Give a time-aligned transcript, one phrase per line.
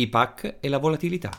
[0.00, 1.30] i PAC e la volatilità.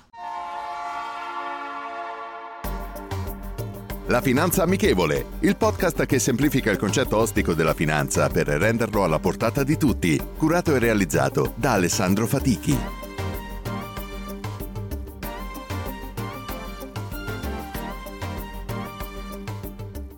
[4.08, 9.20] La Finanza Amichevole, il podcast che semplifica il concetto ostico della finanza per renderlo alla
[9.20, 12.76] portata di tutti, curato e realizzato da Alessandro Fatichi.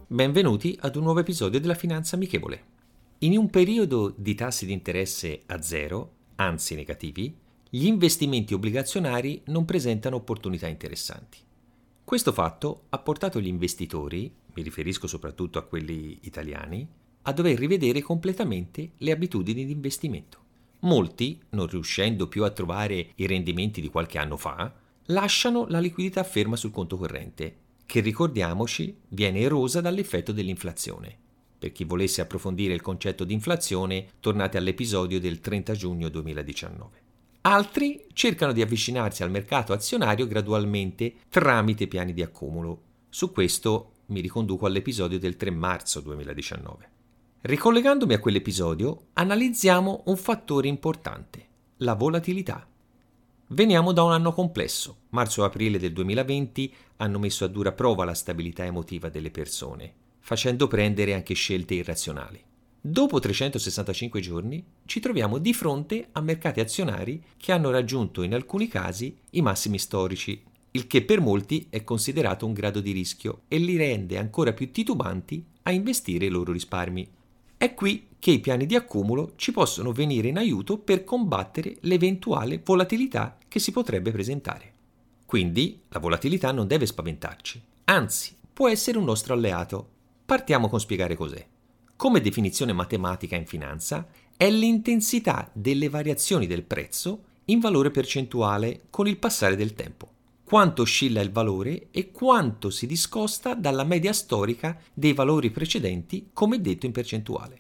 [0.08, 2.64] Benvenuti ad un nuovo episodio della Finanza Amichevole.
[3.20, 7.41] In un periodo di tassi di interesse a zero, anzi negativi,
[7.74, 11.38] gli investimenti obbligazionari non presentano opportunità interessanti.
[12.04, 16.86] Questo fatto ha portato gli investitori, mi riferisco soprattutto a quelli italiani,
[17.22, 20.40] a dover rivedere completamente le abitudini di investimento.
[20.80, 24.74] Molti, non riuscendo più a trovare i rendimenti di qualche anno fa,
[25.06, 31.18] lasciano la liquidità ferma sul conto corrente, che ricordiamoci viene erosa dall'effetto dell'inflazione.
[31.58, 37.10] Per chi volesse approfondire il concetto di inflazione, tornate all'episodio del 30 giugno 2019.
[37.42, 42.82] Altri cercano di avvicinarsi al mercato azionario gradualmente tramite piani di accumulo.
[43.10, 46.90] Su questo mi riconduco all'episodio del 3 marzo 2019.
[47.42, 52.68] Ricollegandomi a quell'episodio, analizziamo un fattore importante, la volatilità.
[53.48, 54.98] Veniamo da un anno complesso.
[55.10, 59.96] Marzo e aprile del 2020 hanno messo a dura prova la stabilità emotiva delle persone
[60.22, 62.42] facendo prendere anche scelte irrazionali.
[62.84, 68.68] Dopo 365 giorni ci troviamo di fronte a mercati azionari che hanno raggiunto in alcuni
[68.68, 73.60] casi i massimi storici, il che per molti è considerato un grado di rischio e
[73.60, 77.08] li rende ancora più titubanti a investire i loro risparmi.
[77.56, 82.60] È qui che i piani di accumulo ci possono venire in aiuto per combattere l'eventuale
[82.66, 84.74] volatilità che si potrebbe presentare.
[85.28, 90.00] Quindi la volatilità non deve spaventarci, anzi può essere un nostro alleato
[90.32, 91.46] Partiamo con spiegare cos'è.
[92.02, 99.08] Come definizione matematica in finanza, è l'intensità delle variazioni del prezzo in valore percentuale con
[99.08, 100.10] il passare del tempo.
[100.44, 106.60] Quanto oscilla il valore e quanto si discosta dalla media storica dei valori precedenti come
[106.60, 107.60] detto in percentuale.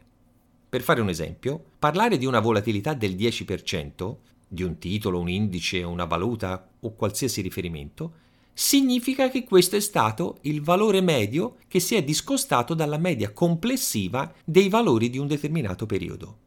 [0.67, 4.15] Per fare un esempio, parlare di una volatilità del 10%
[4.47, 8.11] di un titolo, un indice, una valuta o qualsiasi riferimento
[8.61, 14.31] significa che questo è stato il valore medio che si è discostato dalla media complessiva
[14.45, 16.37] dei valori di un determinato periodo.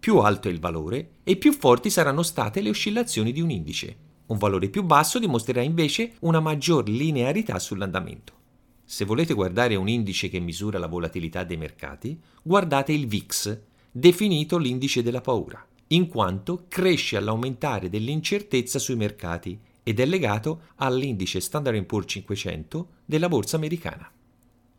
[0.00, 3.96] Più alto è il valore e più forti saranno state le oscillazioni di un indice.
[4.28, 8.32] Un valore più basso dimostrerà invece una maggior linearità sull'andamento.
[8.82, 13.58] Se volete guardare un indice che misura la volatilità dei mercati, guardate il VIX,
[13.92, 21.40] definito l'indice della paura, in quanto cresce all'aumentare dell'incertezza sui mercati ed è legato all'indice
[21.40, 24.10] Standard Poor's 500 della borsa americana.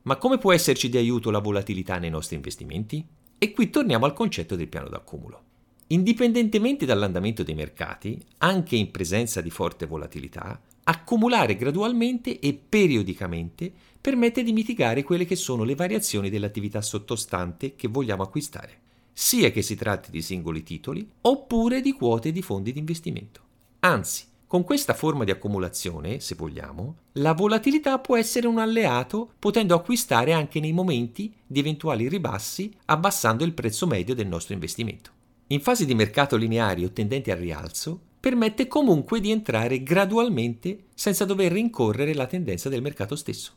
[0.04, 3.06] Ma come può esserci di aiuto la volatilità nei nostri investimenti?
[3.38, 5.44] E qui torniamo al concetto del piano d'accumulo.
[5.88, 14.42] Indipendentemente dall'andamento dei mercati, anche in presenza di forte volatilità, accumulare gradualmente e periodicamente permette
[14.42, 18.80] di mitigare quelle che sono le variazioni dell'attività sottostante che vogliamo acquistare,
[19.12, 23.42] sia che si tratti di singoli titoli oppure di quote di fondi di investimento.
[23.82, 29.74] Anzi, con questa forma di accumulazione, se vogliamo, la volatilità può essere un alleato potendo
[29.74, 35.10] acquistare anche nei momenti di eventuali ribassi abbassando il prezzo medio del nostro investimento.
[35.48, 41.24] In fasi di mercato lineari o tendenti al rialzo, permette comunque di entrare gradualmente senza
[41.24, 43.54] dover rincorrere la tendenza del mercato stesso.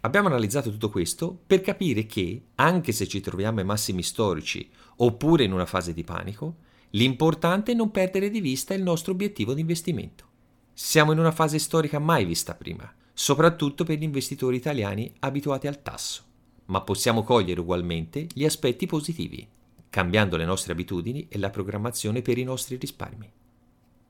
[0.00, 4.66] Abbiamo analizzato tutto questo per capire che, anche se ci troviamo ai massimi storici
[4.96, 6.54] oppure in una fase di panico,
[6.94, 10.26] L'importante è non perdere di vista il nostro obiettivo di investimento.
[10.74, 15.80] Siamo in una fase storica mai vista prima, soprattutto per gli investitori italiani abituati al
[15.80, 16.22] tasso,
[16.66, 19.48] ma possiamo cogliere ugualmente gli aspetti positivi,
[19.88, 23.30] cambiando le nostre abitudini e la programmazione per i nostri risparmi.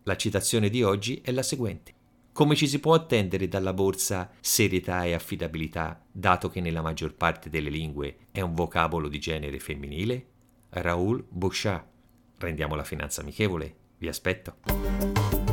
[0.03, 1.95] La citazione di oggi è la seguente.
[2.33, 7.49] Come ci si può attendere dalla borsa serietà e affidabilità, dato che nella maggior parte
[7.49, 10.27] delle lingue è un vocabolo di genere femminile?
[10.71, 11.91] Raoul Bouchard
[12.43, 13.73] Rendiamo la finanza amichevole.
[13.99, 15.52] Vi aspetto.